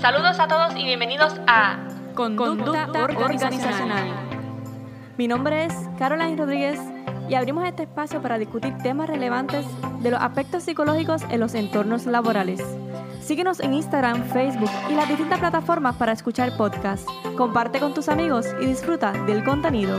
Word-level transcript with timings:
Saludos 0.00 0.38
a 0.38 0.46
todos 0.46 0.76
y 0.76 0.84
bienvenidos 0.84 1.34
a 1.46 1.78
Conducta, 2.14 2.88
organizacional. 3.02 4.08
Mi 5.16 5.26
nombre 5.26 5.64
es 5.64 5.72
Caroline 5.98 6.36
Rodríguez 6.36 6.78
y 7.28 7.34
abrimos 7.34 7.64
este 7.64 7.84
espacio 7.84 8.20
para 8.20 8.38
discutir 8.38 8.76
temas 8.78 9.08
relevantes 9.08 9.64
de 10.00 10.10
los 10.10 10.20
aspectos 10.20 10.64
psicológicos 10.64 11.22
en 11.30 11.40
los 11.40 11.54
entornos 11.54 12.04
laborales. 12.06 12.62
Síguenos 13.20 13.58
en 13.60 13.74
Instagram, 13.74 14.24
Facebook 14.24 14.70
y 14.90 14.94
las 14.94 15.08
distintas 15.08 15.40
plataformas 15.40 15.96
para 15.96 16.12
escuchar 16.12 16.56
podcasts. 16.56 17.06
Comparte 17.36 17.80
con 17.80 17.94
tus 17.94 18.08
amigos 18.08 18.46
y 18.60 18.66
disfruta 18.66 19.12
del 19.24 19.44
contenido. 19.44 19.98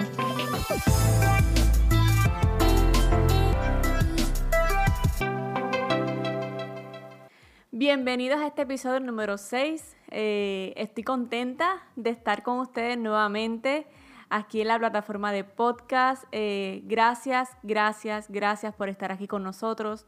Bienvenidos 7.90 8.42
a 8.42 8.48
este 8.48 8.64
episodio 8.64 9.00
número 9.00 9.38
6. 9.38 9.96
Eh, 10.12 10.74
estoy 10.76 11.06
contenta 11.06 11.88
de 11.96 12.10
estar 12.10 12.44
con 12.44 12.60
ustedes 12.60 12.98
nuevamente 12.98 13.88
aquí 14.30 14.60
en 14.60 14.68
la 14.68 14.78
plataforma 14.78 15.32
de 15.32 15.46
podcast. 15.46 16.26
Eh, 16.34 16.82
gracias, 16.84 17.56
gracias, 17.64 18.26
gracias 18.28 18.76
por 18.76 18.90
estar 18.90 19.14
aquí 19.14 19.26
con 19.26 19.42
nosotros. 19.42 20.06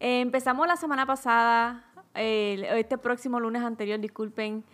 Eh, 0.00 0.20
empezamos 0.20 0.66
la 0.66 0.74
semana 0.74 1.06
pasada, 1.06 1.84
este 2.12 2.98
próximo 2.98 3.38
lunes 3.38 3.62
anterior, 3.62 4.00
disculpen, 4.00 4.64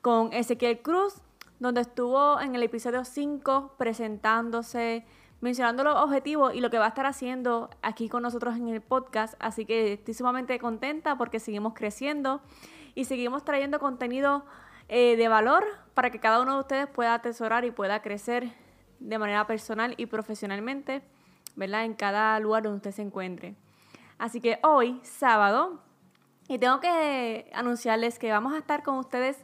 con 0.00 0.32
Ezequiel 0.32 0.80
Cruz, 0.80 1.20
donde 1.58 1.82
estuvo 1.82 2.40
en 2.40 2.54
el 2.54 2.62
episodio 2.62 3.04
5 3.04 3.74
presentándose 3.76 5.04
mencionando 5.40 5.84
los 5.84 5.96
objetivos 5.96 6.54
y 6.54 6.60
lo 6.60 6.70
que 6.70 6.78
va 6.78 6.86
a 6.86 6.88
estar 6.88 7.06
haciendo 7.06 7.70
aquí 7.82 8.08
con 8.08 8.22
nosotros 8.22 8.56
en 8.56 8.68
el 8.68 8.80
podcast. 8.80 9.34
Así 9.38 9.64
que 9.64 9.94
estoy 9.94 10.14
sumamente 10.14 10.58
contenta 10.58 11.16
porque 11.16 11.40
seguimos 11.40 11.74
creciendo 11.74 12.40
y 12.94 13.04
seguimos 13.04 13.44
trayendo 13.44 13.78
contenido 13.78 14.44
eh, 14.88 15.16
de 15.16 15.28
valor 15.28 15.64
para 15.94 16.10
que 16.10 16.20
cada 16.20 16.40
uno 16.40 16.54
de 16.54 16.60
ustedes 16.60 16.86
pueda 16.88 17.14
atesorar 17.14 17.64
y 17.64 17.70
pueda 17.70 18.02
crecer 18.02 18.52
de 18.98 19.18
manera 19.18 19.46
personal 19.46 19.94
y 19.96 20.06
profesionalmente, 20.06 21.02
¿verdad? 21.56 21.84
En 21.84 21.94
cada 21.94 22.38
lugar 22.40 22.64
donde 22.64 22.76
usted 22.76 22.92
se 22.92 23.02
encuentre. 23.02 23.54
Así 24.18 24.40
que 24.40 24.58
hoy, 24.62 25.00
sábado, 25.02 25.80
y 26.48 26.58
tengo 26.58 26.80
que 26.80 27.50
anunciarles 27.54 28.18
que 28.18 28.30
vamos 28.30 28.52
a 28.52 28.58
estar 28.58 28.82
con 28.82 28.98
ustedes. 28.98 29.38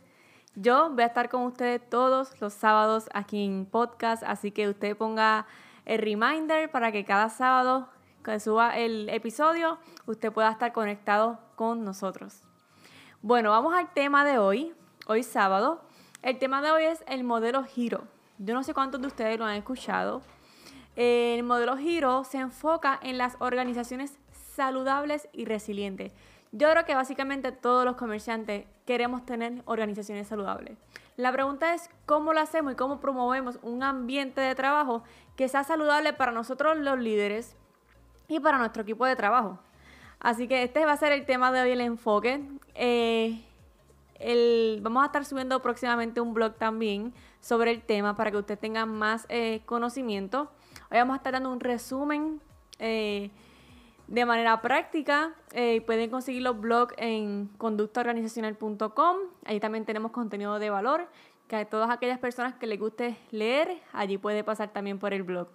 Yo 0.57 0.91
voy 0.91 1.05
a 1.05 1.07
estar 1.07 1.29
con 1.29 1.43
ustedes 1.43 1.81
todos 1.89 2.39
los 2.41 2.53
sábados 2.53 3.09
aquí 3.15 3.45
en 3.45 3.65
podcast, 3.65 4.23
así 4.27 4.51
que 4.51 4.69
usted 4.69 4.97
ponga 4.97 5.47
el 5.87 5.99
reminder 6.01 6.71
para 6.71 6.93
que 6.93 7.05
cada 7.05 7.31
sábado 7.31 7.89
que 8.23 8.39
suba 8.41 8.77
el 8.77 9.09
episodio 9.09 9.79
usted 10.07 10.33
pueda 10.33 10.51
estar 10.51 10.73
conectado 10.73 11.39
con 11.55 11.85
nosotros. 11.85 12.43
Bueno, 13.23 13.51
vamos 13.51 13.73
al 13.75 13.93
tema 13.93 14.25
de 14.25 14.39
hoy, 14.39 14.75
hoy 15.07 15.23
sábado. 15.23 15.81
El 16.23 16.39
tema 16.39 16.61
de 16.61 16.73
hoy 16.73 16.85
es 16.85 17.05
el 17.07 17.23
modelo 17.23 17.63
Giro. 17.65 18.05
Yo 18.39 18.53
no 18.53 18.65
sé 18.65 18.75
cuántos 18.75 19.01
de 19.01 19.07
ustedes 19.07 19.39
lo 19.39 19.47
han 19.47 19.55
escuchado. 19.55 20.23
El 20.97 21.43
modelo 21.45 21.77
Giro 21.77 22.25
se 22.25 22.39
enfoca 22.39 22.99
en 23.03 23.17
las 23.17 23.37
organizaciones 23.39 24.19
saludables 24.33 25.29
y 25.33 25.45
resilientes. 25.45 26.13
Yo 26.51 26.71
creo 26.71 26.85
que 26.85 26.95
básicamente 26.95 27.53
todos 27.53 27.85
los 27.85 27.97
comerciantes 27.97 28.67
queremos 28.87 29.25
tener 29.25 29.63
organizaciones 29.67 30.27
saludables. 30.27 30.79
La 31.17 31.33
pregunta 31.33 31.73
es 31.73 31.89
cómo 32.05 32.35
lo 32.35 32.41
hacemos 32.41 32.75
y 32.75 32.77
cómo 32.77 33.01
promovemos 33.01 33.59
un 33.63 33.83
ambiente 33.83 34.41
de 34.41 34.55
trabajo 34.55 35.03
que 35.35 35.49
sea 35.49 35.65
saludable 35.65 36.13
para 36.13 36.31
nosotros 36.31 36.77
los 36.77 36.99
líderes 36.99 37.57
y 38.29 38.39
para 38.41 38.59
nuestro 38.59 38.83
equipo 38.83 39.07
de 39.07 39.17
trabajo. 39.17 39.59
Así 40.21 40.47
que 40.47 40.63
este 40.63 40.85
va 40.85 40.93
a 40.93 40.97
ser 40.97 41.13
el 41.13 41.25
tema 41.25 41.53
de 41.53 41.63
hoy, 41.63 41.71
el 41.71 41.81
enfoque. 41.81 42.43
Eh, 42.75 43.43
vamos 44.83 45.03
a 45.03 45.07
estar 45.07 45.25
subiendo 45.25 45.61
próximamente 45.63 46.21
un 46.21 46.35
blog 46.35 46.57
también 46.57 47.15
sobre 47.41 47.71
el 47.71 47.83
tema 47.83 48.15
para 48.15 48.31
que 48.31 48.37
usted 48.37 48.59
tenga 48.59 48.85
más 48.85 49.25
eh, 49.31 49.63
conocimiento. 49.65 50.51
Hoy 50.91 50.99
vamos 50.99 51.15
a 51.15 51.17
estar 51.19 51.33
dando 51.33 51.51
un 51.51 51.61
resumen 51.61 52.43
eh, 52.79 53.31
de 54.09 54.25
manera 54.25 54.61
práctica. 54.61 55.35
pueden 55.87 56.11
conseguir 56.11 56.43
los 56.43 56.61
blogs 56.61 56.95
en 56.99 57.49
conductaorganizacional.com. 57.59 59.17
Ahí 59.45 59.61
también 59.61 59.85
tenemos 59.85 60.13
contenido 60.13 60.59
de 60.59 60.71
valor 60.71 61.09
que 61.49 61.57
a 61.57 61.65
todas 61.65 61.91
aquellas 61.91 62.19
personas 62.19 62.55
que 62.55 62.67
les 62.67 62.79
guste 62.79 63.17
leer, 63.31 63.81
allí 63.93 64.19
puede 64.19 64.43
pasar 64.43 64.73
también 64.73 64.99
por 64.99 65.13
el 65.13 65.23
blog. 65.23 65.49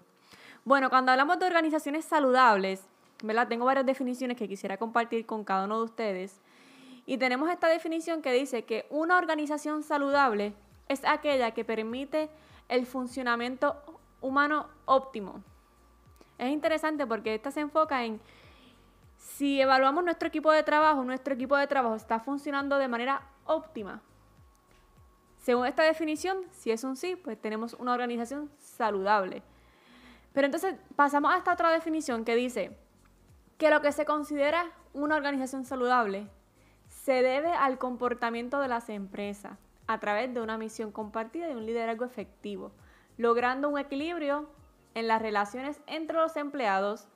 Bueno, 0.64 0.90
cuando 0.90 1.12
hablamos 1.12 1.40
de 1.40 1.48
organizaciones 1.48 2.06
saludables, 2.06 2.84
¿verdad? 3.24 3.48
Tengo 3.48 3.66
varias 3.66 3.86
definiciones 3.86 4.38
que 4.38 4.48
quisiera 4.48 4.78
compartir 4.78 5.26
con 5.26 5.44
cada 5.44 5.66
uno 5.66 5.80
de 5.80 5.86
ustedes. 5.86 6.40
Y 7.06 7.18
tenemos 7.18 7.50
esta 7.50 7.68
definición 7.68 8.22
que 8.22 8.32
dice 8.32 8.64
que 8.64 8.86
una 8.90 9.18
organización 9.18 9.84
saludable 9.84 10.54
es 10.88 11.04
aquella 11.04 11.52
que 11.52 11.66
permite 11.66 12.30
el 12.70 12.86
funcionamiento 12.86 13.76
humano 14.22 14.68
óptimo. 14.86 15.44
Es 16.38 16.52
interesante 16.52 17.06
porque 17.06 17.36
esta 17.36 17.52
se 17.52 17.60
enfoca 17.60 18.06
en 18.06 18.22
si 19.22 19.62
evaluamos 19.62 20.04
nuestro 20.04 20.28
equipo 20.28 20.52
de 20.52 20.64
trabajo, 20.64 21.04
nuestro 21.04 21.36
equipo 21.36 21.56
de 21.56 21.68
trabajo 21.68 21.96
está 21.96 22.20
funcionando 22.20 22.80
de 22.80 22.88
manera 22.88 23.22
óptima. 23.46 24.02
Según 25.38 25.68
esta 25.68 25.84
definición, 25.84 26.40
si 26.50 26.72
es 26.72 26.84
un 26.84 26.96
sí, 26.96 27.16
pues 27.16 27.40
tenemos 27.40 27.76
una 27.76 27.94
organización 27.94 28.52
saludable. 28.58 29.44
Pero 30.34 30.46
entonces 30.46 30.76
pasamos 30.96 31.32
a 31.32 31.38
esta 31.38 31.54
otra 31.54 31.70
definición 31.70 32.26
que 32.26 32.36
dice 32.36 32.76
que 33.60 33.70
lo 33.70 33.82
que 33.82 33.92
se 33.92 34.06
considera 34.06 34.72
una 34.94 35.16
organización 35.16 35.66
saludable 35.66 36.28
se 36.88 37.22
debe 37.22 37.54
al 37.54 37.78
comportamiento 37.78 38.60
de 38.60 38.70
las 38.70 38.90
empresas 38.90 39.58
a 39.86 40.00
través 40.00 40.34
de 40.34 40.42
una 40.42 40.58
misión 40.58 40.92
compartida 40.92 41.50
y 41.50 41.54
un 41.54 41.68
liderazgo 41.68 42.06
efectivo, 42.06 42.72
logrando 43.18 43.70
un 43.70 43.78
equilibrio 43.78 44.50
en 44.96 45.08
las 45.08 45.22
relaciones 45.22 45.80
entre 45.86 46.18
los 46.18 46.36
empleados, 46.38 47.08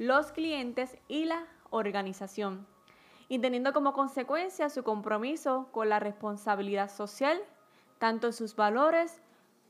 los 0.00 0.32
clientes 0.32 0.96
y 1.08 1.26
la 1.26 1.44
organización, 1.68 2.66
y 3.28 3.38
teniendo 3.38 3.74
como 3.74 3.92
consecuencia 3.92 4.70
su 4.70 4.82
compromiso 4.82 5.68
con 5.72 5.90
la 5.90 6.00
responsabilidad 6.00 6.90
social 6.90 7.38
tanto 7.98 8.28
en 8.28 8.32
sus 8.32 8.56
valores 8.56 9.20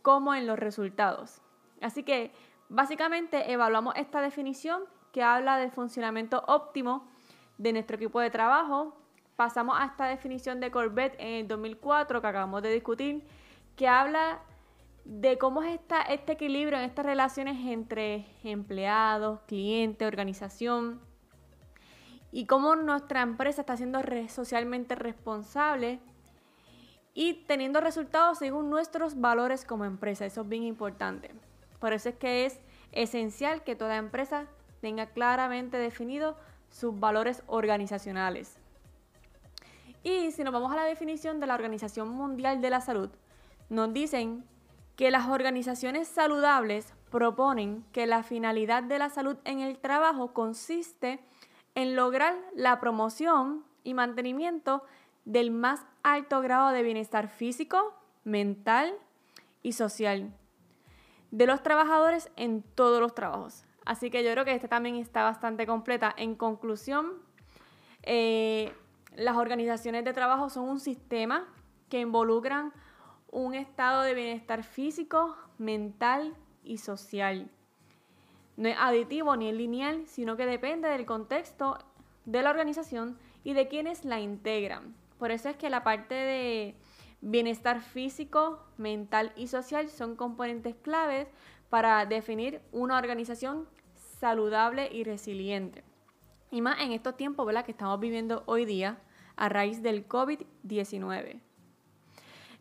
como 0.02 0.32
en 0.32 0.46
los 0.46 0.56
resultados. 0.56 1.42
Así 1.80 2.04
que 2.04 2.32
básicamente 2.68 3.50
evaluamos 3.50 3.96
esta 3.96 4.20
definición 4.20 4.84
que 5.10 5.24
habla 5.24 5.58
del 5.58 5.72
funcionamiento 5.72 6.44
óptimo 6.46 7.08
de 7.58 7.72
nuestro 7.72 7.96
equipo 7.96 8.20
de 8.20 8.30
trabajo. 8.30 8.96
Pasamos 9.34 9.80
a 9.80 9.86
esta 9.86 10.06
definición 10.06 10.60
de 10.60 10.70
Corbett 10.70 11.16
en 11.18 11.40
el 11.40 11.48
2004 11.48 12.20
que 12.20 12.26
acabamos 12.28 12.62
de 12.62 12.72
discutir, 12.72 13.26
que 13.74 13.88
habla 13.88 14.42
de 15.10 15.38
cómo 15.38 15.60
es 15.64 15.80
este 16.08 16.32
equilibrio 16.34 16.78
en 16.78 16.84
estas 16.84 17.04
relaciones 17.04 17.56
entre 17.66 18.26
empleados, 18.44 19.40
cliente, 19.48 20.06
organización 20.06 21.00
y 22.30 22.46
cómo 22.46 22.76
nuestra 22.76 23.22
empresa 23.22 23.62
está 23.62 23.76
siendo 23.76 24.00
socialmente 24.28 24.94
responsable 24.94 25.98
y 27.12 27.42
teniendo 27.48 27.80
resultados 27.80 28.38
según 28.38 28.70
nuestros 28.70 29.20
valores 29.20 29.64
como 29.64 29.84
empresa. 29.84 30.26
Eso 30.26 30.42
es 30.42 30.48
bien 30.48 30.62
importante. 30.62 31.32
Por 31.80 31.92
eso 31.92 32.10
es 32.10 32.14
que 32.14 32.46
es 32.46 32.60
esencial 32.92 33.64
que 33.64 33.74
toda 33.74 33.96
empresa 33.96 34.46
tenga 34.80 35.06
claramente 35.06 35.76
definido 35.76 36.36
sus 36.68 37.00
valores 37.00 37.42
organizacionales. 37.48 38.58
Y 40.04 40.30
si 40.30 40.44
nos 40.44 40.52
vamos 40.52 40.70
a 40.70 40.76
la 40.76 40.84
definición 40.84 41.40
de 41.40 41.48
la 41.48 41.56
Organización 41.56 42.10
Mundial 42.10 42.60
de 42.60 42.70
la 42.70 42.80
Salud, 42.80 43.10
nos 43.70 43.92
dicen 43.92 44.44
que 45.00 45.10
las 45.10 45.28
organizaciones 45.28 46.08
saludables 46.08 46.92
proponen 47.10 47.86
que 47.90 48.06
la 48.06 48.22
finalidad 48.22 48.82
de 48.82 48.98
la 48.98 49.08
salud 49.08 49.38
en 49.46 49.60
el 49.60 49.78
trabajo 49.78 50.34
consiste 50.34 51.20
en 51.74 51.96
lograr 51.96 52.36
la 52.54 52.80
promoción 52.80 53.64
y 53.82 53.94
mantenimiento 53.94 54.84
del 55.24 55.52
más 55.52 55.86
alto 56.02 56.42
grado 56.42 56.68
de 56.68 56.82
bienestar 56.82 57.28
físico, 57.28 57.94
mental 58.24 58.92
y 59.62 59.72
social 59.72 60.34
de 61.30 61.46
los 61.46 61.62
trabajadores 61.62 62.30
en 62.36 62.62
todos 62.62 63.00
los 63.00 63.14
trabajos. 63.14 63.64
Así 63.86 64.10
que 64.10 64.22
yo 64.22 64.30
creo 64.32 64.44
que 64.44 64.54
esta 64.54 64.68
también 64.68 64.96
está 64.96 65.22
bastante 65.22 65.66
completa. 65.66 66.12
En 66.14 66.34
conclusión, 66.34 67.14
eh, 68.02 68.74
las 69.16 69.38
organizaciones 69.38 70.04
de 70.04 70.12
trabajo 70.12 70.50
son 70.50 70.68
un 70.68 70.78
sistema 70.78 71.48
que 71.88 72.00
involucran 72.00 72.74
un 73.30 73.54
estado 73.54 74.02
de 74.02 74.14
bienestar 74.14 74.64
físico, 74.64 75.36
mental 75.58 76.34
y 76.62 76.78
social. 76.78 77.50
No 78.56 78.68
es 78.68 78.76
aditivo 78.78 79.36
ni 79.36 79.48
es 79.48 79.54
lineal, 79.54 80.06
sino 80.06 80.36
que 80.36 80.46
depende 80.46 80.88
del 80.88 81.06
contexto 81.06 81.78
de 82.24 82.42
la 82.42 82.50
organización 82.50 83.18
y 83.44 83.54
de 83.54 83.68
quienes 83.68 84.04
la 84.04 84.20
integran. 84.20 84.94
Por 85.18 85.30
eso 85.30 85.48
es 85.48 85.56
que 85.56 85.70
la 85.70 85.84
parte 85.84 86.14
de 86.14 86.76
bienestar 87.20 87.80
físico, 87.80 88.64
mental 88.76 89.32
y 89.36 89.46
social 89.46 89.88
son 89.88 90.16
componentes 90.16 90.74
claves 90.76 91.28
para 91.68 92.04
definir 92.06 92.60
una 92.72 92.98
organización 92.98 93.68
saludable 93.94 94.88
y 94.92 95.04
resiliente. 95.04 95.84
Y 96.50 96.62
más 96.62 96.80
en 96.80 96.92
estos 96.92 97.16
tiempos 97.16 97.46
¿verdad? 97.46 97.64
que 97.64 97.72
estamos 97.72 98.00
viviendo 98.00 98.42
hoy 98.46 98.64
día 98.64 98.98
a 99.36 99.48
raíz 99.48 99.82
del 99.82 100.08
COVID-19. 100.08 101.40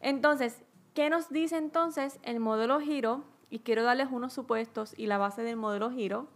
Entonces, 0.01 0.63
¿qué 0.94 1.10
nos 1.10 1.30
dice 1.30 1.57
entonces 1.57 2.19
el 2.24 2.40
modelo 2.40 2.80
giro? 2.80 3.24
Y 3.50 3.60
quiero 3.60 3.84
darles 3.84 4.10
unos 4.12 4.34
supuestos 4.34 4.94
y 4.98 5.07
la 5.07 5.18
base 5.18 5.42
del 5.44 5.56
modelo 5.56 5.92
giro. 5.92 6.28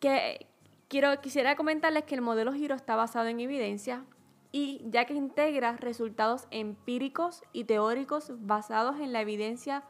Que 0.00 0.46
quiero, 0.88 1.20
quisiera 1.20 1.56
comentarles 1.56 2.04
que 2.04 2.14
el 2.14 2.20
modelo 2.20 2.52
giro 2.52 2.74
está 2.74 2.96
basado 2.96 3.28
en 3.28 3.40
evidencia 3.40 4.04
y 4.52 4.82
ya 4.88 5.04
que 5.04 5.14
integra 5.14 5.76
resultados 5.76 6.46
empíricos 6.50 7.42
y 7.52 7.64
teóricos 7.64 8.30
basados 8.46 9.00
en 9.00 9.12
la 9.12 9.20
evidencia 9.20 9.82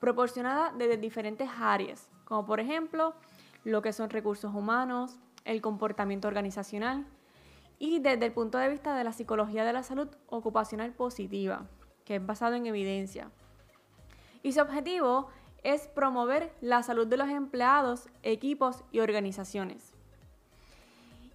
proporcionada 0.00 0.72
desde 0.72 0.96
diferentes 0.96 1.50
áreas, 1.60 2.08
como 2.24 2.46
por 2.46 2.60
ejemplo 2.60 3.14
lo 3.64 3.82
que 3.82 3.92
son 3.92 4.08
recursos 4.08 4.54
humanos, 4.54 5.18
el 5.44 5.60
comportamiento 5.60 6.28
organizacional 6.28 7.06
y 7.78 7.98
desde 7.98 8.26
el 8.26 8.32
punto 8.32 8.58
de 8.58 8.68
vista 8.68 8.96
de 8.96 9.04
la 9.04 9.12
psicología 9.12 9.64
de 9.64 9.72
la 9.72 9.82
salud 9.82 10.08
ocupacional 10.28 10.92
positiva, 10.92 11.66
que 12.04 12.16
es 12.16 12.26
basado 12.26 12.54
en 12.54 12.66
evidencia. 12.66 13.30
Y 14.42 14.52
su 14.52 14.60
objetivo 14.60 15.28
es 15.62 15.88
promover 15.88 16.52
la 16.60 16.82
salud 16.82 17.06
de 17.06 17.16
los 17.16 17.28
empleados, 17.28 18.08
equipos 18.22 18.84
y 18.92 19.00
organizaciones. 19.00 19.92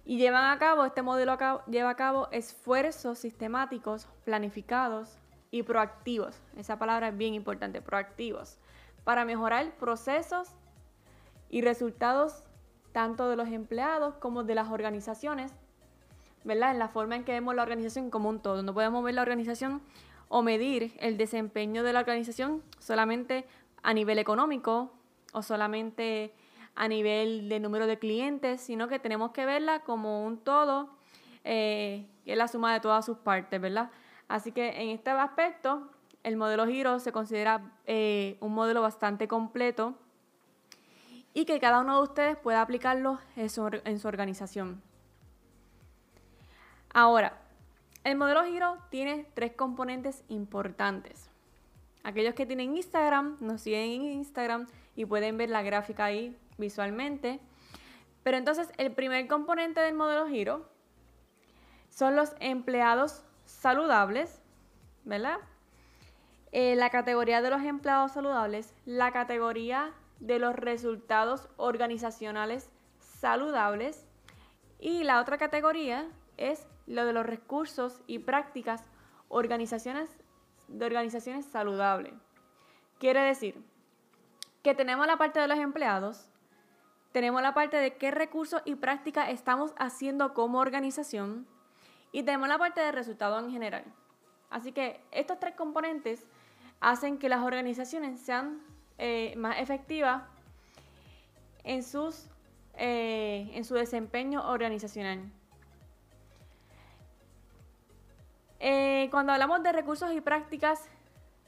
Y 0.04 0.16
llevan 0.16 0.50
a 0.50 0.58
cabo, 0.58 0.84
este 0.84 1.02
modelo 1.02 1.36
lleva 1.68 1.90
a 1.90 1.96
cabo 1.96 2.28
esfuerzos 2.32 3.18
sistemáticos, 3.18 4.08
planificados 4.24 5.18
y 5.50 5.62
proactivos. 5.62 6.40
Esa 6.56 6.78
palabra 6.78 7.08
es 7.08 7.16
bien 7.16 7.34
importante, 7.34 7.82
proactivos, 7.82 8.58
para 9.04 9.24
mejorar 9.24 9.76
procesos 9.76 10.48
y 11.50 11.60
resultados 11.60 12.42
tanto 12.92 13.28
de 13.28 13.36
los 13.36 13.48
empleados 13.48 14.16
como 14.16 14.42
de 14.42 14.54
las 14.54 14.70
organizaciones, 14.70 15.52
¿verdad? 16.44 16.72
En 16.72 16.78
la 16.78 16.88
forma 16.88 17.16
en 17.16 17.24
que 17.24 17.32
vemos 17.32 17.54
la 17.54 17.62
organización 17.62 18.10
como 18.10 18.28
un 18.28 18.40
todo. 18.40 18.62
No 18.62 18.74
podemos 18.74 19.04
ver 19.04 19.14
la 19.14 19.22
organización 19.22 19.82
o 20.28 20.42
medir 20.42 20.96
el 21.00 21.16
desempeño 21.16 21.82
de 21.82 21.92
la 21.92 22.00
organización 22.00 22.62
solamente 22.78 23.46
a 23.82 23.94
nivel 23.94 24.18
económico 24.18 24.92
o 25.32 25.42
solamente 25.42 26.32
a 26.74 26.88
nivel 26.88 27.48
de 27.48 27.60
número 27.60 27.86
de 27.86 27.98
clientes, 27.98 28.60
sino 28.60 28.88
que 28.88 28.98
tenemos 28.98 29.32
que 29.32 29.44
verla 29.44 29.80
como 29.80 30.24
un 30.24 30.38
todo, 30.38 30.90
eh, 31.44 32.06
que 32.24 32.32
es 32.32 32.38
la 32.38 32.48
suma 32.48 32.72
de 32.72 32.80
todas 32.80 33.04
sus 33.04 33.18
partes, 33.18 33.60
¿verdad? 33.60 33.90
Así 34.28 34.52
que 34.52 34.80
en 34.80 34.88
este 34.90 35.10
aspecto, 35.10 35.90
el 36.22 36.36
modelo 36.36 36.66
Giro 36.66 36.98
se 37.00 37.12
considera 37.12 37.72
eh, 37.86 38.36
un 38.40 38.54
modelo 38.54 38.80
bastante 38.80 39.28
completo 39.28 39.94
y 41.34 41.44
que 41.44 41.58
cada 41.60 41.80
uno 41.80 41.96
de 41.96 42.02
ustedes 42.02 42.36
pueda 42.36 42.62
aplicarlo 42.62 43.18
en 43.36 43.48
su, 43.50 43.62
organización. 44.06 44.82
Ahora, 46.94 47.38
el 48.04 48.16
modelo 48.16 48.44
Giro 48.44 48.76
tiene 48.90 49.26
tres 49.34 49.52
componentes 49.52 50.24
importantes. 50.28 51.30
Aquellos 52.04 52.34
que 52.34 52.46
tienen 52.46 52.76
Instagram, 52.76 53.36
nos 53.40 53.62
siguen 53.62 54.02
en 54.02 54.12
Instagram 54.12 54.66
y 54.96 55.06
pueden 55.06 55.38
ver 55.38 55.50
la 55.50 55.62
gráfica 55.62 56.04
ahí 56.04 56.36
visualmente. 56.58 57.40
Pero 58.22 58.36
entonces 58.36 58.70
el 58.76 58.92
primer 58.92 59.26
componente 59.26 59.80
del 59.80 59.94
modelo 59.94 60.26
Giro 60.26 60.68
son 61.88 62.16
los 62.16 62.34
empleados 62.40 63.24
saludables, 63.44 64.42
¿verdad? 65.04 65.38
Eh, 66.50 66.74
la 66.76 66.90
categoría 66.90 67.40
de 67.40 67.50
los 67.50 67.62
empleados 67.62 68.12
saludables, 68.12 68.74
la 68.84 69.12
categoría 69.12 69.92
de 70.20 70.38
los 70.38 70.54
resultados 70.54 71.48
organizacionales 71.56 72.70
saludables 72.98 74.06
y 74.78 75.04
la 75.04 75.20
otra 75.20 75.38
categoría 75.38 76.08
es 76.36 76.66
lo 76.92 77.06
de 77.06 77.12
los 77.12 77.26
recursos 77.26 78.02
y 78.06 78.18
prácticas 78.20 78.84
organizaciones, 79.28 80.10
de 80.68 80.84
organizaciones 80.84 81.46
saludables. 81.46 82.12
Quiere 82.98 83.20
decir 83.20 83.62
que 84.62 84.74
tenemos 84.74 85.06
la 85.06 85.16
parte 85.16 85.40
de 85.40 85.48
los 85.48 85.58
empleados, 85.58 86.28
tenemos 87.12 87.42
la 87.42 87.54
parte 87.54 87.78
de 87.78 87.96
qué 87.96 88.10
recursos 88.10 88.62
y 88.64 88.74
prácticas 88.74 89.30
estamos 89.30 89.74
haciendo 89.78 90.34
como 90.34 90.58
organización 90.58 91.46
y 92.12 92.22
tenemos 92.22 92.48
la 92.48 92.58
parte 92.58 92.80
de 92.80 92.92
resultados 92.92 93.42
en 93.42 93.50
general. 93.50 93.84
Así 94.50 94.72
que 94.72 95.00
estos 95.10 95.40
tres 95.40 95.54
componentes 95.54 96.26
hacen 96.80 97.18
que 97.18 97.28
las 97.28 97.42
organizaciones 97.42 98.20
sean 98.20 98.60
eh, 98.98 99.34
más 99.36 99.58
efectiva 99.58 100.28
en, 101.64 101.82
sus, 101.82 102.28
eh, 102.74 103.50
en 103.54 103.64
su 103.64 103.74
desempeño 103.74 104.46
organizacional. 104.48 105.32
Eh, 109.02 109.10
cuando 109.10 109.32
hablamos 109.32 109.64
de 109.64 109.72
recursos 109.72 110.12
y 110.12 110.20
prácticas 110.20 110.88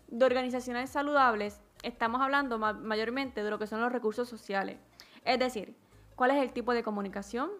de 0.09 0.27
organizaciones 0.27 0.91
saludables, 0.91 1.61
estamos 1.85 2.21
hablando 2.21 2.59
mayormente 2.59 3.45
de 3.45 3.51
lo 3.51 3.61
que 3.61 3.69
son 3.69 3.81
los 3.81 3.93
recursos 3.93 4.29
sociales. 4.29 4.77
Es 5.25 5.39
decir, 5.39 5.77
cuál 6.17 6.33
es 6.33 6.43
el 6.43 6.53
tipo 6.53 6.75
de 6.75 6.83
comunicación, 6.83 7.51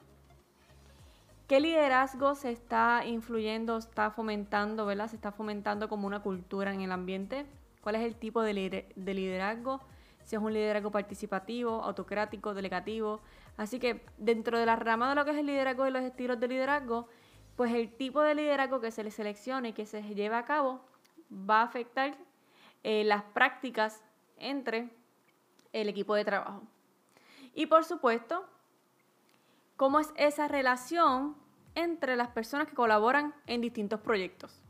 qué 1.47 1.61
liderazgo 1.61 2.35
se 2.35 2.51
está 2.51 3.05
influyendo, 3.07 3.77
está 3.77 4.11
fomentando, 4.11 4.85
¿verdad? 4.85 5.07
Se 5.07 5.15
está 5.15 5.31
fomentando 5.31 5.89
como 5.89 6.09
una 6.09 6.23
cultura 6.23 6.75
en 6.75 6.81
el 6.81 6.91
ambiente 6.91 7.47
cuál 7.81 7.95
es 7.95 8.03
el 8.03 8.17
tipo 8.17 8.43
de, 8.43 8.53
liderazgo, 8.97 9.81
si 10.25 10.35
es 10.35 10.43
un 10.43 10.53
liderazgo 10.53 10.91
participativo, 10.91 11.85
autocrático, 11.85 12.53
delegativo. 12.53 13.21
Así 13.57 13.79
que 13.79 14.05
dentro 14.19 14.59
de 14.59 14.67
la 14.67 14.75
rama 14.75 15.11
de 15.11 15.15
lo 15.15 15.25
que 15.25 15.31
es 15.31 15.37
el 15.37 15.47
liderazgo 15.47 15.87
y 15.87 15.93
los 15.93 16.03
estilos 16.03 16.41
de 16.41 16.49
liderazgo, 16.49 17.07
pues 17.57 17.73
el 17.73 17.93
tipo 17.93 18.21
de 18.23 18.35
liderazgo 18.35 18.81
que 18.81 18.91
se 18.91 19.05
le 19.05 19.11
seleccione 19.11 19.71
y 19.71 19.73
que 19.73 19.87
se 19.87 20.03
lleve 20.03 20.37
a 20.37 20.45
cabo 20.45 20.81
va 21.31 21.61
a 21.61 21.65
afectar 21.65 22.17
eh, 22.83 23.05
las 23.05 23.23
prácticas 23.23 24.03
entre 24.39 24.91
el 25.73 25.89
equipo 25.89 26.15
de 26.15 26.25
trabajo. 26.25 26.63
Y 27.55 27.67
por 27.67 27.85
supuesto, 27.85 28.45
cómo 29.77 30.01
es 30.01 30.13
esa 30.17 30.49
relación 30.49 31.37
entre 31.75 32.17
las 32.17 32.29
personas 32.29 32.69
que 32.69 32.75
colaboran 32.75 33.35
en 33.47 33.61
distintos 33.61 34.01
proyectos. 34.01 34.61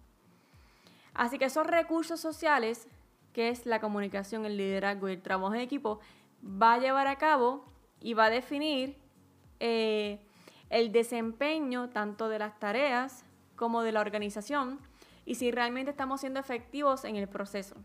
Así 1.15 1.39
que 1.39 1.47
esos 1.47 1.67
recursos 1.67 2.21
sociales 2.21 2.89
que 3.35 3.49
es 3.49 3.67
la 3.67 3.81
comunicación, 3.81 4.47
el 4.47 4.57
liderazgo 4.57 5.09
y 5.09 5.13
el 5.13 5.21
trabajo 5.21 5.53
en 5.55 5.61
equipo, 5.61 6.01
va 6.43 6.75
a 6.75 6.79
llevar 6.79 7.09
a 7.09 7.17
cabo 7.17 7.65
y 8.01 8.15
va 8.15 8.27
a 8.27 8.31
definir 8.31 8.97
eh, 9.61 10.24
el 10.75 10.91
desempeño 10.91 11.91
tanto 11.91 12.29
de 12.29 12.41
las 12.41 12.59
tareas 12.59 13.25
como 13.55 13.83
de 13.83 13.93
la 13.93 14.01
organización 14.01 14.81
y 15.25 15.37
si 15.37 15.53
realmente 15.53 15.93
estamos 15.93 16.21
siendo 16.21 16.41
efectivos 16.41 17.05
en 17.05 17.15
el 17.15 17.29
proceso. 17.29 17.77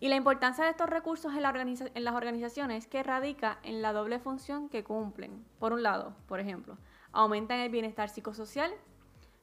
Y 0.00 0.08
la 0.08 0.16
importancia 0.16 0.64
de 0.64 0.70
estos 0.70 0.88
recursos 0.88 1.34
en, 1.34 1.42
las 1.42 2.14
organizaciones 2.14 2.86
que 2.86 3.02
radica 3.02 3.58
en 3.62 3.82
la 3.82 3.92
doble 3.92 4.18
función 4.20 4.70
que 4.70 4.84
cumplen. 4.84 5.44
Por 5.58 5.74
un 5.74 5.82
lado, 5.82 6.16
por 6.28 6.40
ejemplo, 6.40 6.78
aumentan 7.12 7.60
el 7.60 7.70
bienestar 7.70 8.08
psicosocial, 8.08 8.72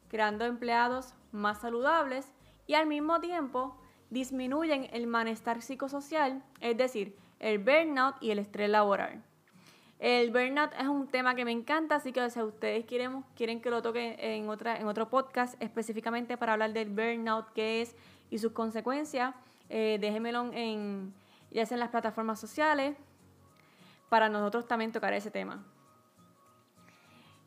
creando 0.07 0.45
empleados 0.45 1.13
más 1.31 1.61
saludables 1.61 2.33
y 2.65 2.73
al 2.73 2.87
mismo 2.87 3.21
tiempo 3.21 3.77
disminuyen 4.09 4.87
el 4.91 5.05
malestar 5.05 5.61
psicosocial, 5.61 6.43
es 6.61 6.75
decir, 6.75 7.15
el 7.37 7.59
burnout 7.59 8.15
y 8.21 8.31
el 8.31 8.39
estrés 8.39 8.71
laboral. 8.71 9.23
El 10.01 10.31
burnout 10.31 10.71
es 10.79 10.87
un 10.87 11.05
tema 11.05 11.35
que 11.35 11.45
me 11.45 11.51
encanta, 11.51 11.93
así 11.93 12.11
que 12.11 12.27
si 12.31 12.41
ustedes 12.41 12.85
quieren, 12.85 13.23
quieren 13.35 13.61
que 13.61 13.69
lo 13.69 13.83
toque 13.83 14.15
en, 14.19 14.49
otra, 14.49 14.77
en 14.77 14.87
otro 14.87 15.07
podcast 15.09 15.61
específicamente 15.61 16.37
para 16.37 16.53
hablar 16.53 16.73
del 16.73 16.89
burnout, 16.89 17.53
qué 17.53 17.83
es 17.83 17.95
y 18.31 18.39
sus 18.39 18.51
consecuencias, 18.51 19.35
eh, 19.69 19.99
déjenmelo 20.01 20.51
en, 20.53 21.13
ya 21.51 21.67
sea 21.67 21.75
en 21.75 21.81
las 21.81 21.89
plataformas 21.89 22.39
sociales, 22.39 22.97
para 24.09 24.27
nosotros 24.27 24.67
también 24.67 24.91
tocar 24.91 25.13
ese 25.13 25.29
tema. 25.29 25.63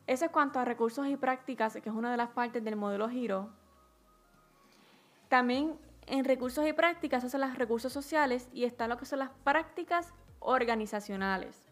Eso 0.07 0.23
es 0.23 0.31
cuanto 0.31 0.57
a 0.57 0.63
recursos 0.63 1.05
y 1.07 1.17
prácticas, 1.17 1.73
que 1.73 1.89
es 1.89 1.95
una 1.95 2.09
de 2.09 2.15
las 2.15 2.29
partes 2.29 2.63
del 2.63 2.77
modelo 2.77 3.09
Giro. 3.09 3.49
También 5.27 5.77
en 6.07 6.23
recursos 6.23 6.65
y 6.65 6.71
prácticas, 6.71 7.17
esos 7.17 7.33
son 7.33 7.41
los 7.41 7.57
recursos 7.57 7.91
sociales 7.91 8.47
y 8.53 8.63
están 8.63 8.91
lo 8.91 8.97
que 8.97 9.05
son 9.05 9.19
las 9.19 9.31
prácticas 9.43 10.13
organizacionales. 10.39 11.64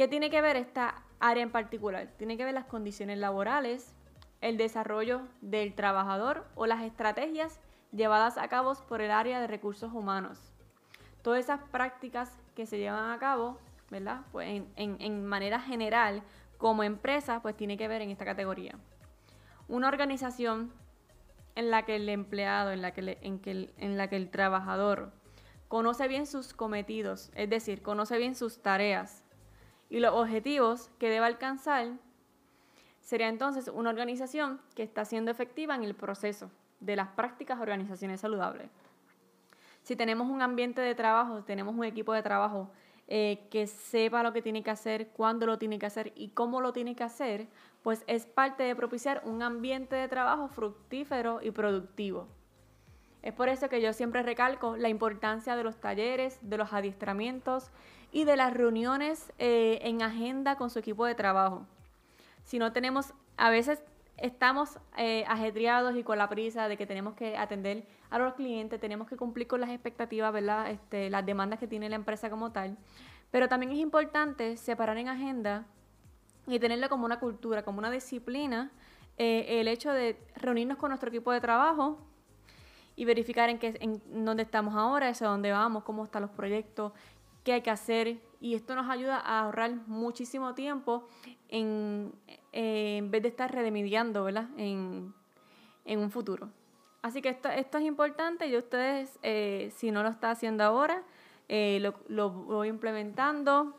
¿Qué 0.00 0.08
tiene 0.08 0.30
que 0.30 0.40
ver 0.40 0.56
esta 0.56 1.02
área 1.18 1.42
en 1.42 1.52
particular? 1.52 2.08
Tiene 2.16 2.38
que 2.38 2.44
ver 2.46 2.54
las 2.54 2.64
condiciones 2.64 3.18
laborales, 3.18 3.94
el 4.40 4.56
desarrollo 4.56 5.20
del 5.42 5.74
trabajador 5.74 6.46
o 6.54 6.64
las 6.64 6.82
estrategias 6.84 7.60
llevadas 7.92 8.38
a 8.38 8.48
cabo 8.48 8.72
por 8.88 9.02
el 9.02 9.10
área 9.10 9.42
de 9.42 9.46
recursos 9.46 9.92
humanos. 9.92 10.54
Todas 11.20 11.40
esas 11.40 11.60
prácticas 11.68 12.34
que 12.56 12.64
se 12.64 12.78
llevan 12.78 13.10
a 13.10 13.18
cabo, 13.18 13.58
¿verdad? 13.90 14.22
Pues 14.32 14.48
en, 14.48 14.96
en 15.02 15.26
manera 15.26 15.60
general, 15.60 16.22
como 16.56 16.82
empresa, 16.82 17.42
pues 17.42 17.54
tiene 17.54 17.76
que 17.76 17.86
ver 17.86 18.00
en 18.00 18.08
esta 18.08 18.24
categoría. 18.24 18.76
Una 19.68 19.88
organización 19.88 20.72
en 21.56 21.70
la 21.70 21.84
que 21.84 21.96
el 21.96 22.08
empleado, 22.08 22.70
en 22.70 22.80
la 22.80 22.94
que, 22.94 23.18
en, 23.20 23.38
que 23.38 23.70
en 23.76 23.98
la 23.98 24.08
que 24.08 24.16
el 24.16 24.30
trabajador 24.30 25.12
conoce 25.68 26.08
bien 26.08 26.26
sus 26.26 26.54
cometidos, 26.54 27.30
es 27.34 27.50
decir, 27.50 27.82
conoce 27.82 28.16
bien 28.16 28.34
sus 28.34 28.62
tareas 28.62 29.24
y 29.90 29.98
los 29.98 30.14
objetivos 30.14 30.88
que 30.98 31.10
debe 31.10 31.26
alcanzar, 31.26 31.88
sería 33.00 33.28
entonces 33.28 33.68
una 33.68 33.90
organización 33.90 34.60
que 34.74 34.84
está 34.84 35.04
siendo 35.04 35.30
efectiva 35.30 35.74
en 35.74 35.84
el 35.84 35.94
proceso. 35.94 36.50
de 36.80 36.96
las 36.96 37.08
prácticas 37.08 37.60
organizaciones 37.60 38.22
saludables. 38.22 38.70
Si 39.82 39.96
tenemos 39.96 40.30
un 40.30 40.40
ambiente 40.40 40.80
de 40.80 40.94
trabajo, 40.94 41.44
tenemos 41.44 41.74
un 41.74 41.84
equipo 41.84 42.14
de 42.14 42.22
trabajo 42.22 42.70
eh, 43.06 43.46
que 43.50 43.66
sepa 43.66 44.22
lo 44.22 44.32
que 44.32 44.40
tiene 44.40 44.62
que 44.62 44.70
hacer, 44.70 45.08
cuándo 45.08 45.44
lo 45.44 45.58
tiene 45.58 45.78
que 45.78 45.84
hacer 45.84 46.12
y 46.16 46.28
cómo 46.28 46.62
lo 46.62 46.72
tiene 46.72 46.96
que 46.96 47.04
hacer, 47.04 47.48
pues 47.82 48.02
es 48.06 48.24
parte 48.24 48.62
de 48.62 48.74
propiciar 48.74 49.20
un 49.26 49.42
ambiente 49.42 49.94
de 49.94 50.08
trabajo 50.08 50.48
fructífero 50.48 51.40
y 51.42 51.50
productivo. 51.50 52.28
Es 53.22 53.34
por 53.34 53.48
eso 53.48 53.68
que 53.68 53.80
yo 53.80 53.92
siempre 53.92 54.22
recalco 54.22 54.76
la 54.76 54.88
importancia 54.88 55.56
de 55.56 55.64
los 55.64 55.76
talleres, 55.76 56.38
de 56.42 56.56
los 56.56 56.72
adiestramientos 56.72 57.70
y 58.12 58.24
de 58.24 58.36
las 58.36 58.54
reuniones 58.54 59.32
eh, 59.38 59.78
en 59.82 60.02
agenda 60.02 60.56
con 60.56 60.70
su 60.70 60.78
equipo 60.78 61.04
de 61.04 61.14
trabajo. 61.14 61.66
Si 62.44 62.58
no 62.58 62.72
tenemos, 62.72 63.12
a 63.36 63.50
veces 63.50 63.82
estamos 64.16 64.78
eh, 64.96 65.24
ajetreados 65.28 65.96
y 65.96 66.02
con 66.02 66.18
la 66.18 66.28
prisa 66.28 66.68
de 66.68 66.76
que 66.76 66.86
tenemos 66.86 67.14
que 67.14 67.36
atender 67.36 67.86
a 68.10 68.18
los 68.18 68.34
clientes, 68.34 68.80
tenemos 68.80 69.08
que 69.08 69.16
cumplir 69.16 69.46
con 69.46 69.60
las 69.60 69.70
expectativas, 69.70 70.32
¿verdad? 70.32 70.70
Este, 70.70 71.10
las 71.10 71.24
demandas 71.24 71.58
que 71.58 71.66
tiene 71.66 71.88
la 71.88 71.96
empresa 71.96 72.30
como 72.30 72.52
tal. 72.52 72.76
Pero 73.30 73.48
también 73.48 73.72
es 73.72 73.78
importante 73.78 74.56
separar 74.56 74.96
en 74.98 75.08
agenda 75.08 75.66
y 76.46 76.58
tenerlo 76.58 76.88
como 76.88 77.04
una 77.04 77.20
cultura, 77.20 77.62
como 77.62 77.78
una 77.78 77.90
disciplina, 77.90 78.70
eh, 79.18 79.60
el 79.60 79.68
hecho 79.68 79.92
de 79.92 80.18
reunirnos 80.36 80.78
con 80.78 80.88
nuestro 80.88 81.10
equipo 81.10 81.30
de 81.30 81.40
trabajo 81.40 81.98
y 83.00 83.06
verificar 83.06 83.48
en, 83.48 83.58
qué, 83.58 83.78
en 83.80 84.26
dónde 84.26 84.42
estamos 84.42 84.74
ahora, 84.74 85.08
hacia 85.08 85.26
dónde 85.26 85.50
vamos, 85.50 85.84
cómo 85.84 86.04
están 86.04 86.20
los 86.20 86.30
proyectos, 86.32 86.92
qué 87.42 87.54
hay 87.54 87.62
que 87.62 87.70
hacer. 87.70 88.20
Y 88.42 88.54
esto 88.54 88.74
nos 88.74 88.90
ayuda 88.90 89.16
a 89.16 89.40
ahorrar 89.40 89.74
muchísimo 89.86 90.52
tiempo 90.54 91.08
en, 91.48 92.12
eh, 92.52 92.98
en 92.98 93.10
vez 93.10 93.22
de 93.22 93.28
estar 93.28 93.50
remediando 93.50 94.24
¿verdad? 94.24 94.50
En, 94.58 95.14
en, 95.86 95.98
un 95.98 96.10
futuro. 96.10 96.50
Así 97.00 97.22
que 97.22 97.30
esto, 97.30 97.48
esto 97.48 97.78
es 97.78 97.84
importante 97.84 98.46
y 98.48 98.54
ustedes, 98.54 99.18
eh, 99.22 99.72
si 99.74 99.90
no 99.90 100.02
lo 100.02 100.10
está 100.10 100.32
haciendo 100.32 100.62
ahora, 100.62 101.02
eh, 101.48 101.78
lo, 101.80 101.94
lo, 102.08 102.28
voy 102.28 102.68
implementando. 102.68 103.78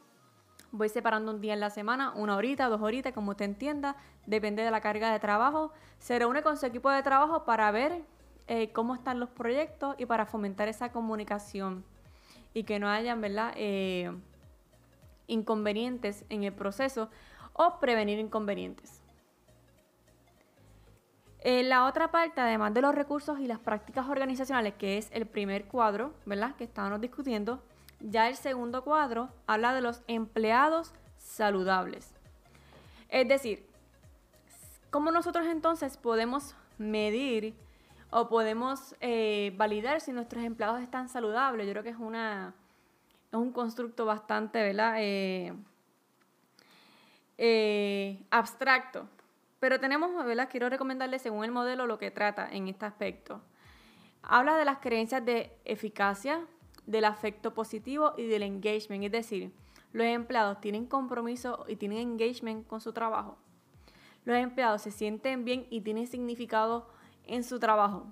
Voy 0.71 0.89
separando 0.89 1.31
un 1.31 1.41
día 1.41 1.53
en 1.53 1.59
la 1.59 1.69
semana, 1.69 2.11
una 2.15 2.35
horita, 2.35 2.69
dos 2.69 2.81
horitas, 2.81 3.13
como 3.13 3.31
usted 3.31 3.45
entienda, 3.45 3.97
depende 4.25 4.63
de 4.63 4.71
la 4.71 4.81
carga 4.81 5.11
de 5.11 5.19
trabajo. 5.19 5.71
Se 5.99 6.17
reúne 6.17 6.41
con 6.41 6.57
su 6.57 6.65
equipo 6.65 6.89
de 6.89 7.03
trabajo 7.03 7.45
para 7.45 7.69
ver 7.69 8.01
eh, 8.47 8.71
cómo 8.71 8.95
están 8.95 9.19
los 9.19 9.29
proyectos 9.29 9.95
y 9.97 10.05
para 10.05 10.25
fomentar 10.25 10.67
esa 10.67 10.91
comunicación 10.91 11.83
y 12.53 12.63
que 12.63 12.79
no 12.79 12.89
hayan, 12.89 13.21
¿verdad? 13.21 13.53
Eh, 13.55 14.11
inconvenientes 15.27 16.25
en 16.29 16.43
el 16.43 16.53
proceso 16.53 17.09
o 17.53 17.79
prevenir 17.79 18.19
inconvenientes. 18.19 19.01
Eh, 21.43 21.63
la 21.63 21.85
otra 21.85 22.11
parte, 22.11 22.39
además 22.39 22.73
de 22.73 22.81
los 22.81 22.93
recursos 22.93 23.39
y 23.39 23.47
las 23.47 23.59
prácticas 23.59 24.07
organizacionales, 24.07 24.75
que 24.75 24.97
es 24.97 25.09
el 25.11 25.25
primer 25.25 25.65
cuadro, 25.65 26.13
¿verdad? 26.25 26.55
Que 26.55 26.65
estábamos 26.65 27.01
discutiendo, 27.01 27.63
ya 27.99 28.27
el 28.27 28.35
segundo 28.35 28.83
cuadro 28.83 29.29
habla 29.47 29.73
de 29.73 29.81
los 29.81 30.03
empleados 30.07 30.93
saludables. 31.17 32.13
Es 33.09 33.27
decir, 33.27 33.65
¿cómo 34.91 35.09
nosotros 35.09 35.47
entonces 35.47 35.97
podemos 35.97 36.55
medir 36.77 37.55
o 38.11 38.27
podemos 38.27 38.95
eh, 38.99 39.53
validar 39.57 40.01
si 40.01 40.11
nuestros 40.11 40.43
empleados 40.43 40.81
están 40.81 41.09
saludables? 41.09 41.65
Yo 41.65 41.73
creo 41.73 41.83
que 41.83 41.89
es, 41.89 41.97
una, 41.97 42.53
es 43.31 43.37
un 43.37 43.51
constructo 43.51 44.05
bastante, 44.05 44.61
¿verdad? 44.61 44.95
Eh, 44.97 45.53
eh, 47.37 48.23
abstracto. 48.29 49.07
Pero 49.59 49.79
tenemos, 49.79 50.25
¿verdad? 50.25 50.49
Quiero 50.51 50.69
recomendarles 50.69 51.21
según 51.21 51.45
el 51.45 51.51
modelo 51.51 51.87
lo 51.87 51.97
que 51.97 52.11
trata 52.11 52.49
en 52.51 52.67
este 52.67 52.85
aspecto. 52.85 53.41
Habla 54.23 54.57
de 54.57 54.65
las 54.65 54.79
creencias 54.79 55.25
de 55.25 55.51
eficacia, 55.65 56.45
del 56.85 57.05
afecto 57.05 57.53
positivo 57.53 58.13
y 58.17 58.27
del 58.27 58.43
engagement, 58.43 59.03
es 59.03 59.11
decir, 59.11 59.51
los 59.93 60.05
empleados 60.05 60.59
tienen 60.61 60.85
compromiso 60.85 61.65
y 61.67 61.75
tienen 61.75 61.99
engagement 61.99 62.67
con 62.67 62.81
su 62.81 62.91
trabajo. 62.91 63.37
Los 64.25 64.37
empleados 64.37 64.81
se 64.81 64.91
sienten 64.91 65.45
bien 65.45 65.67
y 65.69 65.81
tienen 65.81 66.07
significado 66.07 66.87
en 67.25 67.43
su 67.43 67.59
trabajo. 67.59 68.05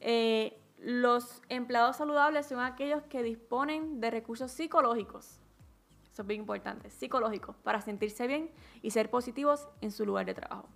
Eh, 0.00 0.60
los 0.78 1.42
empleados 1.48 1.96
saludables 1.96 2.46
son 2.46 2.60
aquellos 2.60 3.02
que 3.04 3.22
disponen 3.22 4.00
de 4.00 4.10
recursos 4.10 4.52
psicológicos 4.52 5.40
eso 6.18 6.22
es 6.24 6.26
bien 6.26 6.40
importante, 6.40 6.90
psicológico, 6.90 7.54
para 7.62 7.80
sentirse 7.80 8.26
bien 8.26 8.50
y 8.82 8.90
ser 8.90 9.08
positivos 9.08 9.68
en 9.80 9.92
su 9.92 10.04
lugar 10.04 10.26
de 10.26 10.34
trabajo. 10.34 10.68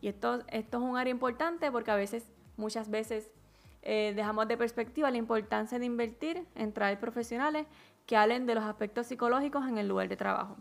Y 0.00 0.08
esto, 0.08 0.42
esto 0.48 0.78
es 0.78 0.82
un 0.82 0.96
área 0.96 1.10
importante 1.10 1.70
porque 1.70 1.90
a 1.90 1.94
veces, 1.94 2.24
muchas 2.56 2.88
veces, 2.88 3.30
eh, 3.82 4.14
dejamos 4.16 4.48
de 4.48 4.56
perspectiva 4.56 5.10
la 5.10 5.18
importancia 5.18 5.78
de 5.78 5.84
invertir 5.84 6.46
en 6.54 6.72
traer 6.72 6.98
profesionales 6.98 7.66
que 8.06 8.16
hablen 8.16 8.46
de 8.46 8.54
los 8.54 8.64
aspectos 8.64 9.08
psicológicos 9.08 9.68
en 9.68 9.76
el 9.76 9.88
lugar 9.88 10.08
de 10.08 10.16
trabajo. 10.16 10.56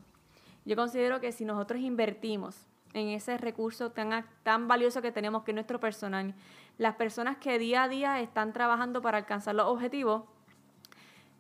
Yo 0.65 0.75
considero 0.75 1.21
que 1.21 1.31
si 1.31 1.45
nosotros 1.45 1.79
invertimos 1.79 2.67
en 2.93 3.09
ese 3.09 3.37
recurso 3.37 3.91
tan, 3.91 4.25
tan 4.43 4.67
valioso 4.67 5.01
que 5.01 5.11
tenemos 5.11 5.43
que 5.43 5.51
es 5.51 5.55
nuestro 5.55 5.79
personal, 5.79 6.33
las 6.77 6.95
personas 6.95 7.37
que 7.37 7.59
día 7.59 7.83
a 7.83 7.87
día 7.87 8.19
están 8.19 8.53
trabajando 8.53 9.01
para 9.01 9.17
alcanzar 9.17 9.55
los 9.55 9.67
objetivos, 9.67 10.23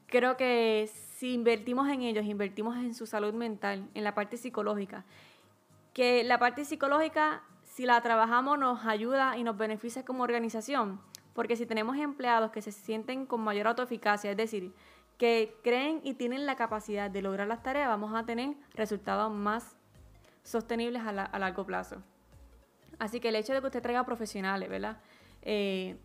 creo 0.07 0.37
que 0.37 0.89
si 1.17 1.33
invertimos 1.33 1.89
en 1.89 2.01
ellos, 2.01 2.25
invertimos 2.25 2.75
en 2.77 2.93
su 2.93 3.05
salud 3.05 3.33
mental, 3.33 3.87
en 3.93 4.03
la 4.03 4.13
parte 4.13 4.37
psicológica, 4.37 5.05
que 5.93 6.23
la 6.23 6.39
parte 6.39 6.65
psicológica, 6.65 7.43
si 7.63 7.85
la 7.85 8.01
trabajamos, 8.01 8.57
nos 8.57 8.85
ayuda 8.85 9.37
y 9.37 9.43
nos 9.43 9.57
beneficia 9.57 10.05
como 10.05 10.23
organización, 10.23 11.01
porque 11.33 11.55
si 11.55 11.65
tenemos 11.65 11.97
empleados 11.97 12.51
que 12.51 12.61
se 12.61 12.71
sienten 12.71 13.25
con 13.25 13.41
mayor 13.41 13.67
autoeficacia, 13.67 14.31
es 14.31 14.37
decir, 14.37 14.73
que 15.17 15.55
creen 15.63 16.01
y 16.03 16.15
tienen 16.15 16.45
la 16.45 16.55
capacidad 16.55 17.09
de 17.09 17.21
lograr 17.21 17.47
las 17.47 17.63
tareas, 17.63 17.87
vamos 17.87 18.13
a 18.13 18.25
tener 18.25 18.55
resultados 18.73 19.31
más 19.31 19.75
sostenibles 20.43 21.03
a, 21.03 21.39
largo 21.39 21.65
plazo. 21.65 22.03
Así 22.99 23.19
que 23.19 23.29
el 23.29 23.35
hecho 23.35 23.53
de 23.53 23.61
que 23.61 23.67
usted 23.67 23.81
traiga 23.81 24.05
profesionales, 24.05 24.69
¿verdad? 24.69 24.97
Eh, 25.41 25.97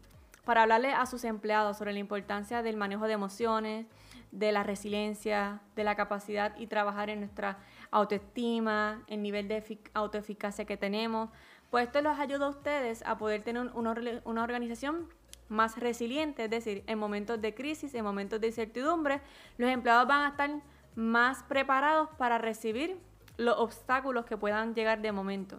para 0.45 0.63
hablarle 0.63 0.93
a 0.93 1.05
sus 1.07 1.25
empleados 1.25 1.77
sobre 1.77 1.93
la 1.93 1.99
importancia 1.99 2.63
del 2.63 2.77
manejo 2.77 3.07
de 3.07 3.15
emociones, 3.15 3.87
de 4.31 4.53
la 4.53 4.63
resiliencia, 4.63 5.61
de 5.75 5.85
la 5.85 5.95
capacidad 5.95 6.57
y 6.57 6.67
trabajar 6.67 7.11
en 7.11 7.21
nuestra 7.21 7.59
autoestima, 7.91 9.03
el 9.09 9.23
nivel 9.23 9.49
de 9.49 9.81
autoeficacia 9.95 10.65
que 10.65 10.77
tenemos. 10.77 11.31
Pues 11.71 11.87
esto 11.87 12.01
los 12.01 12.19
ayuda 12.19 12.47
a 12.47 12.51
ustedes 12.51 13.03
a 13.07 13.19
poder 13.19 13.43
tener 13.43 13.71
una, 13.75 14.43
organización 14.43 15.09
más 15.49 15.79
resiliente, 15.79 16.45
es 16.45 16.51
decir, 16.51 16.85
en 16.87 16.99
momentos 16.99 17.41
de 17.41 17.55
crisis, 17.55 17.95
en 17.95 18.05
momentos 18.05 18.41
de 18.41 18.49
incertidumbre, 18.49 19.21
los 19.59 19.71
empleados 19.71 20.07
van 20.07 20.27
a 20.27 20.29
estar 20.29 20.51
más 20.95 21.43
preparados 21.45 22.09
para 22.19 22.39
recibir 22.39 22.99
los 23.37 23.57
obstáculos 23.59 24.25
que 24.25 24.37
puedan 24.37 24.75
llegar 24.75 25.01
de 25.01 25.13
momento. 25.13 25.59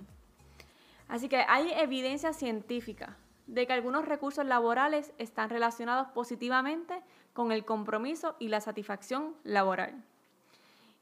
Así 1.07 1.29
que 1.29 1.37
hay 1.47 1.71
evidencia 1.73 2.33
científica 2.33 3.17
de 3.45 3.65
que 3.65 3.73
algunos 3.73 4.05
recursos 4.05 4.45
laborales 4.45 5.13
están 5.17 5.49
relacionados 5.49 6.09
positivamente 6.09 7.01
con 7.33 7.51
el 7.51 7.63
compromiso 7.63 8.35
y 8.39 8.49
la 8.49 8.61
satisfacción 8.61 9.35
laboral. 9.43 10.03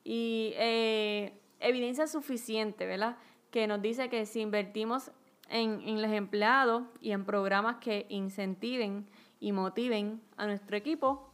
Y 0.03 0.53
eh, 0.55 1.39
evidencia 1.59 2.05
suficiente, 2.05 2.85
¿verdad? 2.85 3.17
Que 3.49 3.65
nos 3.65 3.81
dice 3.81 4.09
que 4.09 4.25
si 4.27 4.41
invertimos 4.41 5.11
en, 5.49 5.81
en 5.81 6.01
los 6.01 6.11
empleados 6.11 6.83
y 7.01 7.11
en 7.11 7.25
programas 7.25 7.77
que 7.77 8.05
incentiven 8.09 9.07
y 9.39 9.51
motiven 9.51 10.21
a 10.37 10.45
nuestro 10.45 10.77
equipo, 10.77 11.31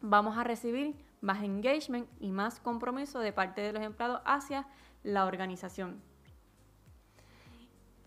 vamos 0.00 0.38
a 0.38 0.44
recibir 0.44 0.94
más 1.24 1.42
engagement 1.42 2.06
y 2.20 2.30
más 2.30 2.60
compromiso 2.60 3.18
de 3.18 3.32
parte 3.32 3.62
de 3.62 3.72
los 3.72 3.82
empleados 3.82 4.20
hacia 4.24 4.66
la 5.02 5.24
organización. 5.24 6.00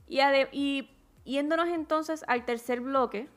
Y, 0.08 0.20
y 0.52 0.98
Yéndonos 1.28 1.68
entonces 1.68 2.24
al 2.30 2.46
tercer 2.46 2.80
bloque, 2.80 3.28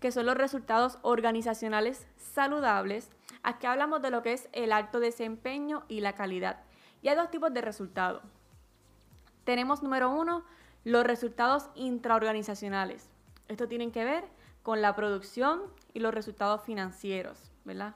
que 0.00 0.10
son 0.10 0.26
los 0.26 0.36
resultados 0.36 0.98
organizacionales 1.02 2.08
saludables, 2.16 3.10
aquí 3.44 3.66
hablamos 3.66 4.02
de 4.02 4.10
lo 4.10 4.22
que 4.22 4.32
es 4.32 4.48
el 4.52 4.72
alto 4.72 4.98
desempeño 4.98 5.84
y 5.86 6.00
la 6.00 6.14
calidad. 6.14 6.64
Y 7.00 7.08
hay 7.08 7.14
dos 7.14 7.30
tipos 7.30 7.54
de 7.54 7.60
resultados. 7.60 8.24
Tenemos 9.44 9.84
número 9.84 10.10
uno, 10.10 10.44
los 10.82 11.04
resultados 11.04 11.70
intraorganizacionales. 11.76 13.08
Esto 13.46 13.68
tiene 13.68 13.92
que 13.92 14.04
ver 14.04 14.24
con 14.64 14.82
la 14.82 14.96
producción 14.96 15.62
y 15.92 16.00
los 16.00 16.12
resultados 16.12 16.62
financieros, 16.62 17.52
¿verdad? 17.64 17.94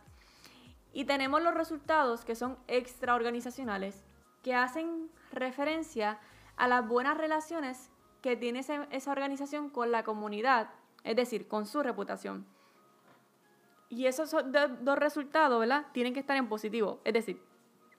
Y 0.99 1.05
tenemos 1.05 1.41
los 1.41 1.55
resultados 1.55 2.25
que 2.25 2.35
son 2.35 2.59
extraorganizacionales, 2.67 4.03
que 4.43 4.57
hacen 4.57 5.09
referencia 5.31 6.19
a 6.57 6.67
las 6.67 6.89
buenas 6.89 7.17
relaciones 7.17 7.89
que 8.21 8.35
tiene 8.35 8.65
esa 8.91 9.13
organización 9.13 9.71
con 9.71 9.93
la 9.93 10.03
comunidad, 10.03 10.71
es 11.05 11.15
decir, 11.15 11.47
con 11.47 11.67
su 11.67 11.85
reputación. 11.85 12.45
Y 13.89 14.07
esos 14.07 14.33
dos 14.33 14.99
resultados, 14.99 15.61
¿verdad? 15.61 15.87
Tienen 15.93 16.15
que 16.15 16.19
estar 16.19 16.37
en 16.37 16.49
positivo. 16.49 17.01
Es 17.05 17.13
decir, 17.13 17.41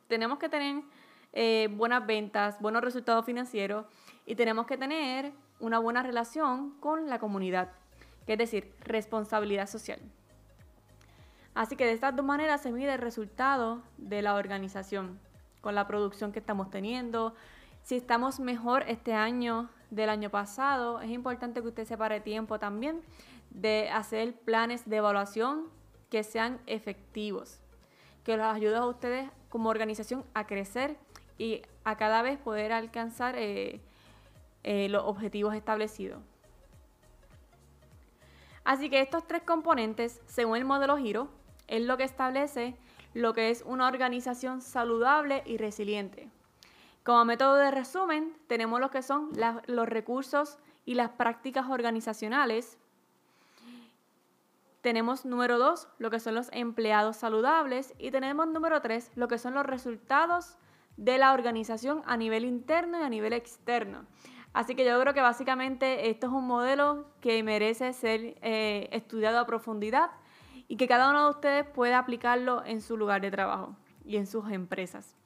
tenemos 0.09 0.37
que 0.37 0.49
tener 0.49 0.83
eh, 1.31 1.69
buenas 1.71 2.05
ventas, 2.05 2.59
buenos 2.59 2.83
resultados 2.83 3.25
financieros 3.25 3.85
y 4.25 4.35
tenemos 4.35 4.67
que 4.67 4.75
tener 4.75 5.31
una 5.61 5.79
buena 5.79 6.03
relación 6.03 6.71
con 6.81 7.07
la 7.07 7.17
comunidad, 7.17 7.71
que 8.25 8.33
es 8.33 8.39
decir, 8.39 8.73
responsabilidad 8.81 9.69
social. 9.69 10.01
Así 11.59 11.75
que 11.75 11.85
de 11.85 11.91
estas 11.91 12.15
dos 12.15 12.25
maneras 12.25 12.61
se 12.61 12.71
mide 12.71 12.93
el 12.93 13.01
resultado 13.01 13.81
de 13.97 14.21
la 14.21 14.35
organización, 14.35 15.19
con 15.59 15.75
la 15.75 15.87
producción 15.87 16.31
que 16.31 16.39
estamos 16.39 16.69
teniendo. 16.69 17.35
Si 17.83 17.97
estamos 17.97 18.39
mejor 18.39 18.85
este 18.87 19.13
año 19.13 19.69
del 19.89 20.09
año 20.09 20.29
pasado, 20.29 21.01
es 21.01 21.09
importante 21.09 21.61
que 21.61 21.67
usted 21.67 21.85
separe 21.85 22.21
tiempo 22.21 22.59
también 22.59 23.01
de 23.49 23.89
hacer 23.89 24.39
planes 24.39 24.89
de 24.89 24.95
evaluación 24.95 25.65
que 26.09 26.23
sean 26.23 26.61
efectivos, 26.65 27.59
que 28.23 28.37
los 28.37 28.45
ayude 28.45 28.77
a 28.77 28.85
ustedes 28.85 29.29
como 29.49 29.67
organización 29.67 30.23
a 30.33 30.47
crecer 30.47 30.95
y 31.37 31.61
a 31.83 31.97
cada 31.97 32.21
vez 32.21 32.39
poder 32.39 32.71
alcanzar 32.71 33.35
eh, 33.37 33.81
eh, 34.63 34.87
los 34.87 35.03
objetivos 35.03 35.53
establecidos. 35.53 36.21
Así 38.63 38.89
que 38.89 39.01
estos 39.01 39.27
tres 39.27 39.41
componentes, 39.41 40.21
según 40.25 40.55
el 40.55 40.63
modelo 40.63 40.95
Giro, 40.95 41.37
es 41.69 41.81
lo 41.83 41.97
que 41.97 42.03
establece 42.03 42.75
lo 43.13 43.33
que 43.33 43.49
es 43.49 43.63
una 43.65 43.87
organización 43.87 44.61
saludable 44.61 45.43
y 45.45 45.57
resiliente. 45.57 46.29
Como 47.03 47.25
método 47.25 47.55
de 47.55 47.71
resumen, 47.71 48.35
tenemos 48.47 48.79
lo 48.79 48.91
que 48.91 49.01
son 49.01 49.31
los 49.67 49.89
recursos 49.89 50.57
y 50.85 50.95
las 50.95 51.09
prácticas 51.11 51.69
organizacionales. 51.69 52.77
Tenemos 54.81 55.25
número 55.25 55.57
dos, 55.57 55.87
lo 55.97 56.09
que 56.09 56.19
son 56.19 56.35
los 56.35 56.49
empleados 56.51 57.17
saludables. 57.17 57.93
Y 57.97 58.11
tenemos 58.11 58.47
número 58.47 58.81
tres, 58.81 59.11
lo 59.15 59.27
que 59.27 59.39
son 59.39 59.53
los 59.53 59.65
resultados 59.65 60.57
de 60.97 61.17
la 61.17 61.33
organización 61.33 62.03
a 62.05 62.17
nivel 62.17 62.45
interno 62.45 62.99
y 62.99 63.03
a 63.03 63.09
nivel 63.09 63.33
externo. 63.33 64.05
Así 64.53 64.75
que 64.75 64.85
yo 64.85 64.99
creo 64.99 65.13
que 65.13 65.21
básicamente 65.21 66.09
esto 66.09 66.27
es 66.27 66.33
un 66.33 66.45
modelo 66.45 67.05
que 67.21 67.41
merece 67.43 67.93
ser 67.93 68.35
eh, 68.41 68.89
estudiado 68.91 69.39
a 69.39 69.45
profundidad 69.45 70.11
y 70.69 70.77
que 70.77 70.87
cada 70.87 71.09
uno 71.09 71.25
de 71.25 71.31
ustedes 71.31 71.65
pueda 71.65 71.99
aplicarlo 71.99 72.63
en 72.63 72.79
su 72.79 72.95
lugar 72.95 73.19
de 73.19 73.31
trabajo 73.31 73.75
y 74.05 74.15
en 74.15 74.27
sus 74.27 74.49
empresas. 74.49 75.17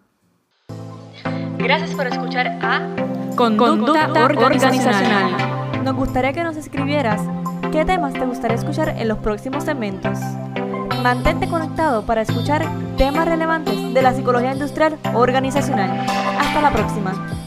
Gracias 1.57 1.91
por 1.95 2.07
escuchar 2.07 2.47
a 2.61 2.81
Conducta, 3.35 4.09
organizacional. 4.23 5.83
Nos 5.83 5.95
gustaría 5.95 6.33
que 6.33 6.43
nos 6.43 6.57
escribieras 6.57 7.21
qué 7.71 7.85
temas 7.85 8.13
te 8.13 8.25
gustaría 8.25 8.55
escuchar 8.55 8.89
en 8.89 9.07
los 9.07 9.17
próximos 9.19 9.63
segmentos. 9.63 10.17
Mantente 11.01 11.47
conectado 11.47 12.03
para 12.05 12.21
escuchar 12.21 12.65
temas 12.97 13.27
relevantes 13.27 13.93
de 13.93 14.01
la 14.01 14.13
psicología 14.13 14.53
industrial 14.53 14.97
organizacional. 15.13 16.05
Hasta 16.39 16.61
la 16.61 16.71
próxima. 16.71 17.46